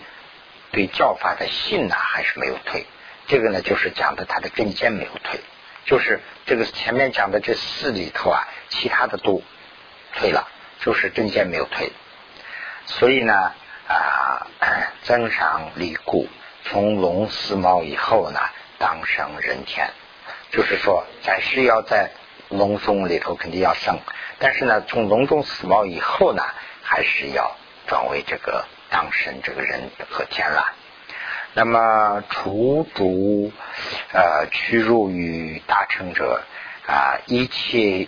[0.71, 2.85] 对教法的信呢，还是没有退。
[3.27, 5.39] 这个呢，就是讲的他的正见没有退。
[5.85, 9.41] 就是这个前面讲的这四里头啊，其他的都
[10.15, 10.47] 退了，
[10.81, 11.91] 就是正见没有退。
[12.85, 13.33] 所以呢
[13.87, 14.47] 啊，
[15.03, 16.27] 增上立故，
[16.63, 18.39] 从龙四毛以后呢，
[18.77, 19.89] 当生人天。
[20.51, 22.11] 就是说，暂时要在
[22.49, 23.99] 隆中里头肯定要生，
[24.39, 26.43] 但是呢，从龙中死亡以后呢，
[26.81, 27.55] 还是要
[27.87, 30.73] 转为这个当身这个人和天了。
[31.53, 33.51] 那么除诸
[34.13, 36.43] 呃屈辱于大成者
[36.85, 38.07] 啊，一切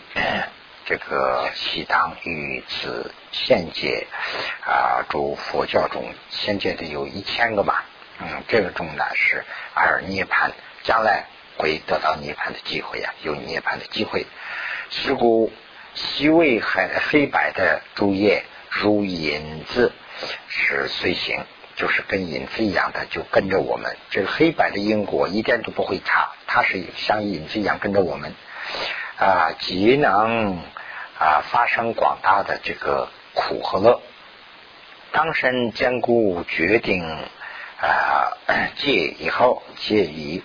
[0.86, 4.08] 这个喜当于此现界
[4.66, 7.86] 啊，诸佛教中现界的有一千个吧，
[8.20, 10.52] 嗯，这个中呢是而涅盘，
[10.84, 11.26] 将来
[11.58, 14.28] 会得到涅盘的机会呀，有涅盘的机会。
[14.92, 15.52] 是故
[15.94, 19.92] 西为黑黑白的诸业如影子
[20.48, 21.44] 是随行。
[21.76, 23.96] 就是跟影子一样的，就跟着我们。
[24.10, 28.34] 这个黑白的因果一点都不会差，它是像影子一样跟着我们
[29.18, 30.58] 啊，即能
[31.18, 34.02] 啊发生广大的这个苦和乐。
[35.14, 37.02] 当身坚固决定
[37.80, 38.36] 啊
[38.76, 40.44] 戒以后，戒于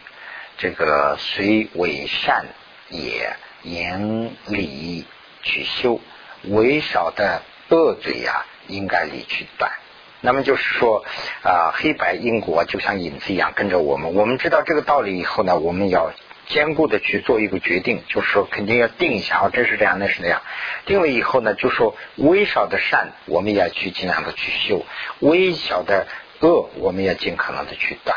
[0.57, 2.47] 这个虽为善
[2.91, 5.05] 也严理
[5.43, 6.01] 去修，
[6.45, 9.73] 为少的恶罪呀，应该离去断。
[10.21, 11.05] 那么就是说，
[11.43, 14.15] 啊，黑白因果就像影子一样跟着我们。
[14.15, 16.13] 我们知道这个道理以后呢，我们要
[16.47, 20.41] 坚固的去做一个决定，就是说肯定要定一下，哦，这是这样，那是那样。
[20.87, 24.87] 定了以后呢，就说微小的善，我们也要去尽量的去修；
[25.21, 26.07] 微小的
[26.41, 28.17] 恶，我们也尽可能的去断。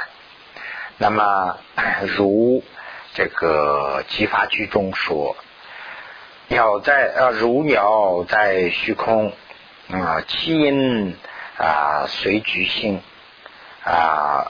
[0.97, 1.57] 那么
[2.15, 2.63] 如
[3.13, 5.35] 这个《激发句》中说，
[6.47, 9.33] 鸟在呃如鸟在虚空
[9.91, 11.15] 啊，其因。
[11.59, 13.01] 啊，随举行
[13.83, 14.45] 啊，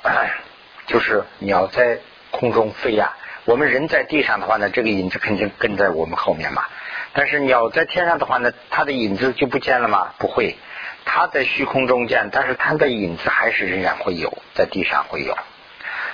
[0.87, 1.99] 就是鸟在
[2.31, 3.15] 空中飞呀。
[3.45, 6.65] 我们人在地上的话呢，这个影子肯定跟在我们后面嘛。
[7.13, 10.15] 但是鸟在天上的话呢，它的影子就不见了吗？
[10.17, 10.57] 不会，
[11.05, 15.37] 它在虚空中见，但是它的影子还是仍然会有，在地上会有。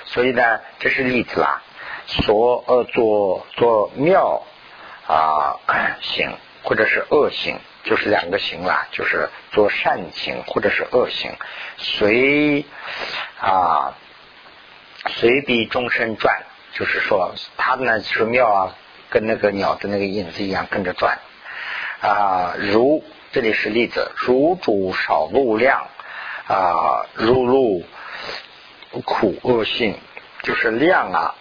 [0.04, 1.60] 所以呢，这是例子啦。
[2.06, 4.44] 所呃，做做妙
[5.08, 5.58] 啊
[6.02, 7.58] 行，或者是恶行。
[7.84, 11.36] 就是两个行了，就是做善行或者是恶行，
[11.76, 12.64] 随
[13.38, 13.94] 啊
[15.08, 16.42] 随比终身转，
[16.72, 18.74] 就是说它呢是庙啊，
[19.10, 21.18] 跟那个鸟的那个影子一样跟着转
[22.00, 22.54] 啊。
[22.58, 25.86] 如这里是例子，如主少露量
[26.48, 27.84] 啊，如露
[29.04, 29.98] 苦恶性，
[30.42, 31.34] 就是量啊，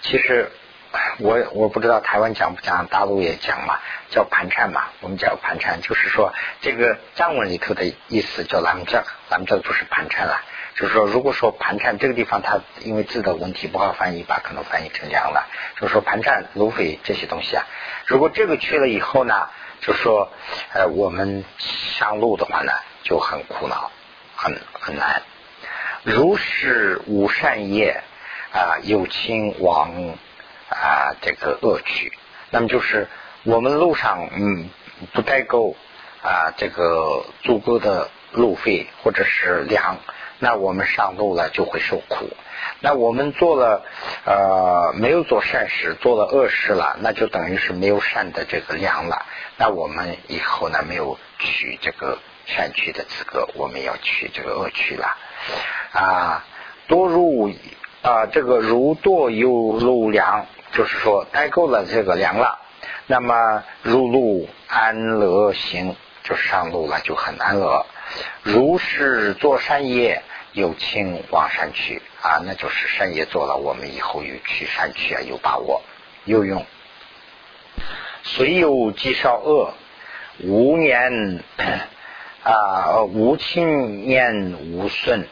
[0.00, 0.50] 其实。
[1.18, 3.78] 我我不知道台湾讲不讲，大陆也讲嘛，
[4.10, 10.40] 叫盘缠嘛，我们叫盘缠，就是说这个藏文里头的意思叫咱们这，咱们这就是盘缠了。
[10.74, 15.48] 就是说，如果说盘缠这个地方，它因为字的问题不好翻译吧，可能翻译成这样了。
[15.80, 17.64] 就是说盘缠、芦苇这些东西啊，
[18.04, 19.48] 如果这个去了以后呢，
[19.80, 20.30] 就说
[20.74, 22.72] 呃我们上路的话呢
[23.04, 23.90] 就很苦恼，
[24.34, 25.22] 很很难。
[26.02, 28.02] 如是无善业
[28.52, 30.18] 啊，有亲往。
[30.68, 32.12] 啊，这个恶趣，
[32.50, 33.08] 那么就是
[33.44, 34.68] 我们路上嗯
[35.12, 35.76] 不代购
[36.22, 39.98] 啊，这个足够的路费或者是粮，
[40.40, 42.28] 那我们上路了就会受苦。
[42.80, 43.84] 那我们做了
[44.24, 49.24] 呃没有做善事，做了恶事了，那就等于是没有善的这个粮了。
[49.56, 55.16] 那我们以后呢没有取这个善趣的资格，我们要取这个恶趣了
[55.92, 56.44] 啊。
[56.88, 57.52] 多入
[58.02, 60.46] 啊，这个如堕有路粮。
[60.76, 62.58] 就是说，待够了这个凉了，
[63.06, 67.86] 那么入路安乐行，就上路了，就很安乐。
[68.42, 75.80] 如是做善业，有情往善去啊，那就是善业做了，我们以后有去善去啊，有把握，
[76.26, 76.66] 有用。
[78.22, 79.72] 虽有极少恶，
[80.40, 81.42] 无年
[82.42, 85.26] 啊，无亲年无顺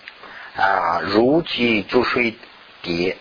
[0.57, 2.35] 啊，如饥逐水
[2.81, 3.19] 跌。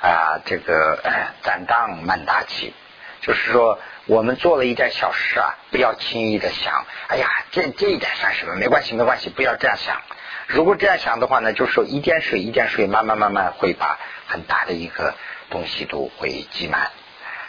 [0.00, 1.02] 啊，这个
[1.42, 2.72] 担当蛮大气，
[3.20, 8.54] 就是说，我们做了一件小事啊，不要轻易的想，哎呀，这这一点算什么？
[8.54, 10.00] 没关系，没关系，不要这样想。
[10.46, 15.14] 如果这样想的话呢，就是说一点水一点水，慢慢慢慢会把很大的一个
[15.50, 16.90] 东西都会积满。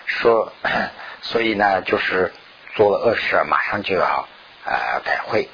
[0.05, 0.51] 说，
[1.21, 2.33] 所以呢，就是
[2.75, 4.27] 做了恶事，马上就要
[4.65, 5.49] 呃改会。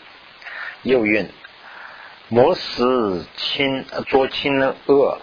[0.81, 1.29] 又运，
[2.29, 5.19] 莫使亲做亲恶。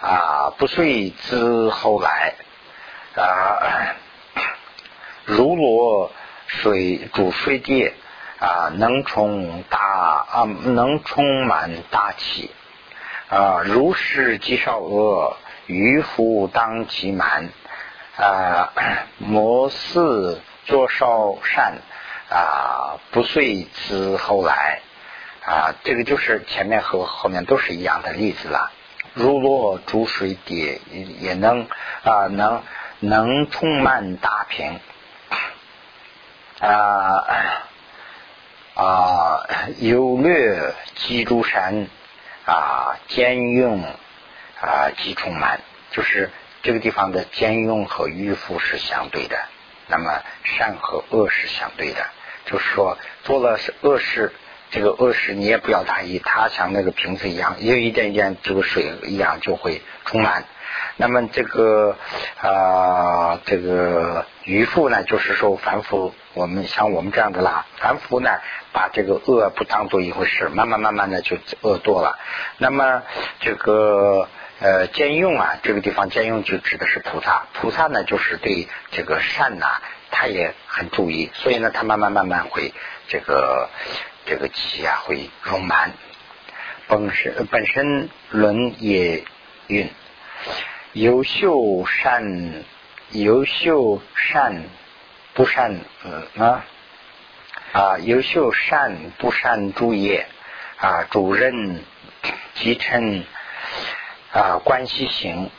[0.00, 2.34] 啊，不遂之后来
[3.16, 3.94] 啊，
[5.26, 6.10] 如罗
[6.46, 7.92] 水主水地
[8.38, 12.50] 啊，能充大啊，能充满大气
[13.28, 15.36] 啊，如是积少恶，
[15.66, 17.50] 于夫当其满
[18.16, 18.72] 啊，
[19.18, 21.74] 摩似作少善
[22.30, 24.80] 啊，不遂之后来
[25.44, 28.72] 啊，这个就是前面和后面都是一样的例子了。
[29.14, 30.80] 如落逐水底，
[31.20, 31.66] 也能
[32.02, 32.62] 啊能
[33.00, 34.78] 能充满大平
[36.60, 37.24] 啊
[38.74, 39.46] 啊，
[39.78, 41.86] 优略积诸山
[42.46, 43.82] 啊，兼用
[44.60, 46.30] 啊，即充满，就是
[46.62, 49.38] 这个地方的兼用和迂腐是相对的，
[49.88, 52.06] 那么善和恶是相对的，
[52.46, 54.32] 就是说做了恶事。
[54.70, 60.44] 这个恶事你也不要大意，它像那个瓶子一样，有一点点这个水一样就会充满。
[60.96, 61.96] 那么这个
[62.40, 68.30] 啊，这个渔夫呢，就是说凡夫，我们像我们这样的啦，凡夫呢，
[68.72, 72.18] 把这个恶不当做一回事，慢慢慢慢的就恶多了。
[72.58, 73.02] 那么
[73.40, 74.28] 这个
[74.60, 79.66] 呃兼用啊，这个地方兼用就指的是菩萨，菩萨呢就是对这个善呐，
[80.10, 82.72] 他也很注意，所以呢，他慢慢慢慢会
[83.08, 83.68] 这个。
[84.30, 85.90] 这个气啊会充满，
[86.86, 89.24] 本身本身轮也
[89.66, 89.90] 运，
[90.92, 92.62] 优秀善
[93.10, 94.62] 优秀善
[95.34, 96.64] 不善呃啊？
[97.72, 100.28] 啊优秀善不善诸业。
[100.76, 101.84] 啊主任
[102.54, 103.24] 集成
[104.32, 105.50] 啊关系行，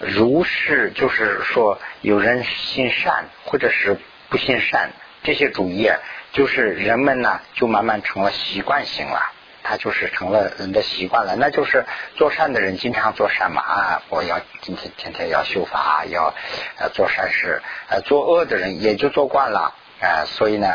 [0.00, 3.96] 如是就是说有人信善或者是
[4.28, 4.90] 不信善。
[5.22, 5.90] 这些主义。
[6.30, 11.34] 就是人们呢，就慢慢成了习惯性了，他就是成了人的习惯了。
[11.36, 16.34] 那就是做善的人经常做善嘛啊，我要今天天天要修法，要
[16.76, 17.62] 呃做善事。
[17.88, 20.68] 呃，作恶的人也就做惯了啊，所以呢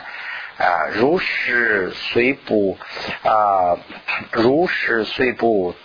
[0.57, 2.75] 啊，如是虽不
[3.23, 3.77] 啊，
[4.31, 5.75] 如是虽不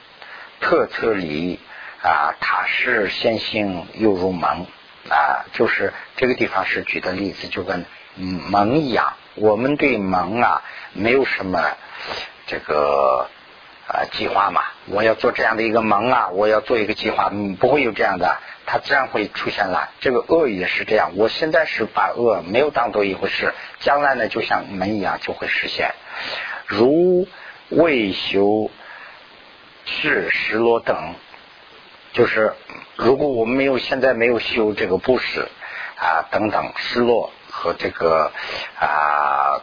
[0.61, 1.61] 特特离
[2.02, 4.66] 啊，他是先行又如门
[5.11, 7.84] 啊，就是这个地方是举的例子，就跟
[8.18, 9.14] 门一样。
[9.34, 10.62] 我们对门啊
[10.94, 11.62] 没有什么
[12.48, 13.28] 这个
[13.86, 19.90] 啊计划嘛，我要做这样的一个门啊，我要做一个计划，不会有这样的，它自然会出现了。
[20.00, 25.92] 这个恶也是这样，我现在是把恶没有当做一回事，将来呢就像门一样就会实现。
[26.66, 27.28] 如
[27.68, 28.72] 未修
[29.84, 31.14] 是失落等，
[32.12, 32.54] 就是
[32.96, 35.46] 如果我们没有现在没有修这个布施
[35.96, 37.30] 啊等等失落。
[37.59, 38.30] 和这个
[38.78, 39.61] 啊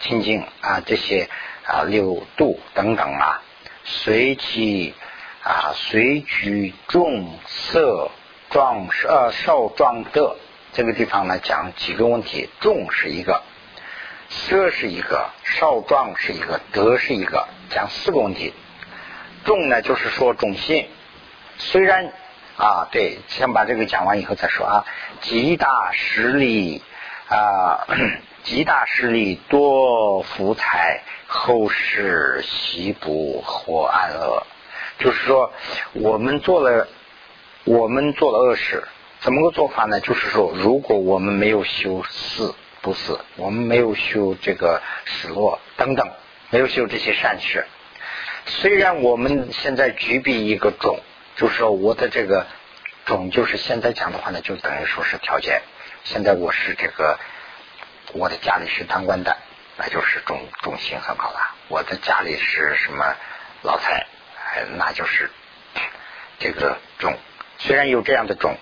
[0.00, 1.30] 清净啊这些
[1.64, 3.40] 啊六度等等啊，
[3.84, 4.94] 随其
[5.42, 8.10] 啊随举重色
[8.50, 10.36] 壮呃少壮的
[10.74, 13.42] 这个地方呢讲几个问题，重是一个，
[14.28, 18.52] 色是一个，少壮是一个，德是一个，讲四个问题。
[19.46, 20.86] 重呢就是说重心，
[21.56, 22.12] 虽然
[22.58, 24.84] 啊对，先把这个讲完以后再说啊，
[25.22, 26.82] 极大实力。
[27.32, 27.86] 啊，
[28.44, 34.46] 极大势力多福财，后世习不或安乐。
[34.98, 35.50] 就是说，
[35.94, 36.88] 我们做了，
[37.64, 38.86] 我们做了恶事，
[39.20, 39.98] 怎么个做法呢？
[40.00, 46.10] 就是说，如果我们没有修四不四，我们没有修这个失落等等，
[46.50, 47.64] 没有修这些善事，
[48.44, 51.00] 虽然我们现在具备一个种，
[51.36, 52.46] 就是说我的这个
[53.06, 55.62] 种，就是现在讲的话呢，就等于说是条件。
[56.04, 57.16] 现在我是这个，
[58.12, 59.36] 我的家里是当官的，
[59.76, 61.54] 那就是种种心很好了。
[61.68, 63.14] 我的家里是什么
[63.62, 64.06] 老财，
[64.76, 65.30] 那就是
[66.40, 67.16] 这个种。
[67.58, 68.56] 虽然有这样的种，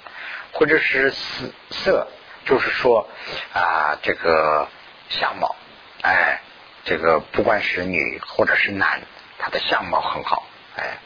[0.52, 2.08] 或者是色色，
[2.44, 3.08] 就是说
[3.54, 4.68] 啊，这个
[5.08, 5.56] 相貌，
[6.02, 6.42] 哎，
[6.84, 9.00] 这个不管是女或者是男，
[9.38, 10.98] 他的相貌很好，哎，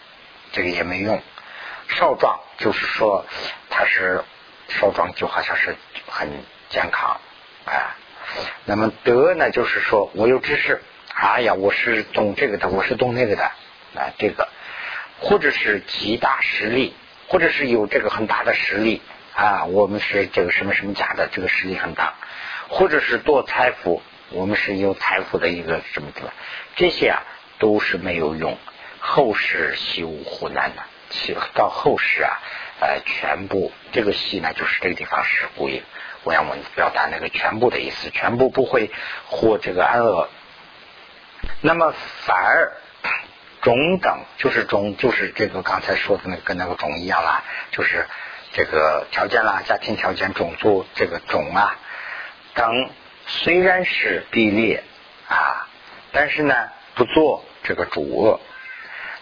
[0.51, 1.23] 这个也没用。
[1.89, 3.25] 少壮就是说
[3.71, 4.25] 他是。
[4.69, 6.29] 少壮就好像是很
[6.71, 7.21] 健康
[7.65, 7.97] 啊，
[8.65, 10.83] 那么德呢，就是说我有知识，
[11.15, 13.45] 哎呀，我是懂这个的，我是懂那个的
[13.95, 14.49] 啊，这个。
[15.21, 16.93] 或者是极大实力，
[17.29, 19.01] 或者是有这个很大的实力
[19.33, 22.15] 啊，我们是这个什么什么家的，这个实力很大，
[22.69, 26.33] 或者是多财富，我们是有财富的一个什么的，
[26.75, 27.23] 这些啊
[27.59, 28.59] 都是没有用，
[28.99, 30.83] 后世习无苦难的，
[31.55, 32.41] 到后世啊。
[32.81, 35.81] 呃，全部这个戏呢，就是这个地方是故意
[36.25, 38.91] 我要我表达那个全部的意思，全部不会
[39.27, 40.29] 获这个安乐。
[41.61, 41.95] 那么
[42.27, 42.73] 反而
[43.63, 48.07] 中等就是中，就是这个刚才说的那个跟那个种一样啦，就是
[48.53, 51.79] 这个条件啦，家庭条件、种族这个种啊
[52.55, 52.91] 等，
[53.27, 54.83] 虽然是比列
[55.29, 55.69] 啊，
[56.13, 56.55] 但是呢
[56.97, 58.41] 不做这个主恶，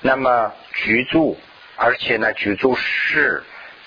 [0.00, 1.38] 那么居住。
[1.76, 3.42] 而且呢，举足世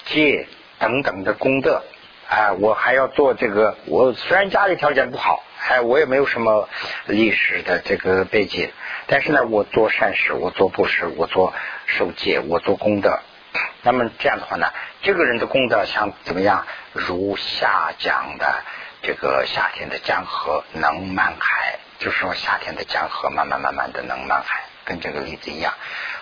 [0.06, 0.48] 戒
[0.80, 1.84] 等等的功德，
[2.28, 3.78] 哎，我还要做这个。
[3.86, 6.68] 我虽然家里条件不好，哎，我也没有什么
[7.06, 8.72] 历史的这个背景，
[9.08, 11.54] 但是呢，我做善事，我做布施，我做
[11.86, 13.20] 受戒，我做功德，
[13.84, 14.68] 那么这样的话呢，
[15.02, 16.66] 这个人的功德像怎么样？
[16.94, 18.64] 如下讲的
[19.02, 25.74] 这个夏天的江河能满海，就是说夏天的江河慢慢慢慢的能满海，跟这个例子一样。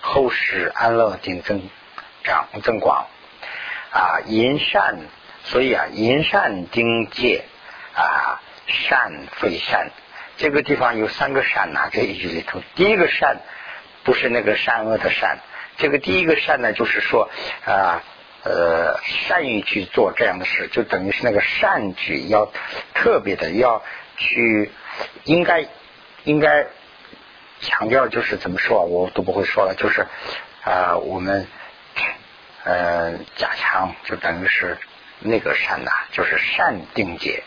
[0.01, 1.69] 后世安乐定增
[2.23, 3.07] 长增广
[3.91, 4.95] 啊，银善，
[5.43, 7.43] 所以啊，银善丁界
[7.93, 9.91] 啊，善非善，
[10.37, 13.37] 这个地方有三个善呐，这一句里头，第一个善
[14.03, 15.39] 不是那个善恶的善。
[15.77, 17.29] 这个第一个善呢，就是说
[17.65, 18.01] 啊
[18.43, 22.51] 呃，善于去做这样的事，就等于是那个善举要
[22.93, 23.81] 特别的要
[24.17, 24.69] 去，
[25.23, 25.65] 应该
[26.25, 26.67] 应该
[27.63, 30.05] 强调就是怎么说，我都不会说了，就是
[30.63, 31.47] 啊我们
[32.63, 34.77] 呃加强，就等于是
[35.19, 37.43] 那个善呐，就是善定解，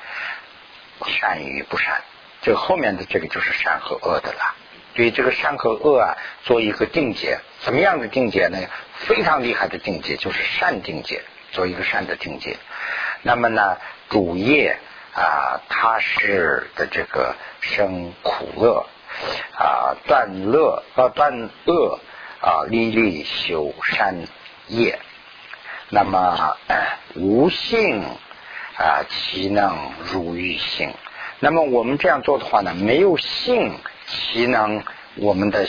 [1.06, 2.00] 善与不善，
[2.42, 4.54] 这后面的这个就是善和恶的了。
[4.94, 8.58] 对这个善和恶啊，做一个定解，怎么样的定解呢？
[8.96, 12.56] 非常厉害的定解，就是善定解，做一个善的定解。
[13.20, 13.76] 那么呢，
[14.08, 14.78] 主业
[15.14, 18.86] 啊，它是的这个生苦乐
[19.56, 22.00] 啊，断乐啊，断恶
[22.40, 24.26] 啊，利利修善
[24.68, 24.98] 业。
[25.88, 26.56] 那么
[27.14, 28.02] 无性
[28.76, 30.92] 啊，其能如欲性？
[31.38, 33.72] 那么我们这样做的话呢，没有性。
[34.08, 34.84] 岂能
[35.16, 35.66] 我们的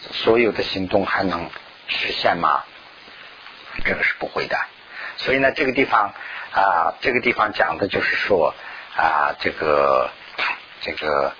[0.00, 1.48] 所有的行动还能
[1.86, 2.64] 实现吗？
[3.84, 4.56] 这个是不会的。
[5.16, 6.12] 所以呢，这个地方
[6.52, 8.52] 啊，这个地方讲的就是说
[8.96, 10.10] 啊，这个
[10.80, 11.32] 这个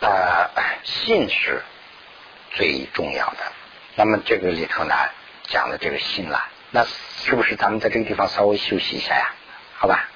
[0.00, 0.50] 啊，
[0.84, 1.62] 信是
[2.52, 3.52] 最重要的。
[3.94, 4.94] 那么这个里头呢，
[5.44, 9.34] 讲了这个信了，那是不是咱们在这个地方稍微休息一下呀？
[9.76, 10.08] 好吧。